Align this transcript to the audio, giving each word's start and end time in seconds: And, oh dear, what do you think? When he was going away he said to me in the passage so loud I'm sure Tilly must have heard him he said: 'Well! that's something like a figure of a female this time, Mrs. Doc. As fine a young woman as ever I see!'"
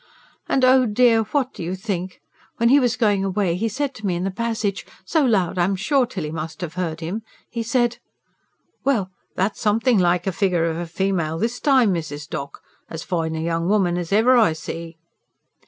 And, 0.49 0.65
oh 0.65 0.87
dear, 0.87 1.21
what 1.25 1.53
do 1.53 1.61
you 1.61 1.75
think? 1.75 2.21
When 2.57 2.69
he 2.69 2.79
was 2.79 2.95
going 2.95 3.23
away 3.23 3.53
he 3.55 3.69
said 3.69 3.93
to 3.93 4.05
me 4.07 4.15
in 4.15 4.23
the 4.23 4.31
passage 4.31 4.83
so 5.05 5.23
loud 5.23 5.59
I'm 5.59 5.75
sure 5.75 6.07
Tilly 6.07 6.31
must 6.31 6.61
have 6.61 6.73
heard 6.73 7.01
him 7.01 7.21
he 7.51 7.61
said: 7.61 7.99
'Well! 8.83 9.11
that's 9.35 9.61
something 9.61 9.99
like 9.99 10.25
a 10.25 10.31
figure 10.31 10.65
of 10.65 10.77
a 10.77 10.87
female 10.87 11.37
this 11.37 11.59
time, 11.59 11.93
Mrs. 11.93 12.27
Doc. 12.27 12.63
As 12.89 13.03
fine 13.03 13.35
a 13.35 13.39
young 13.41 13.67
woman 13.69 13.95
as 13.95 14.11
ever 14.11 14.35
I 14.37 14.53
see!'" 14.53 14.97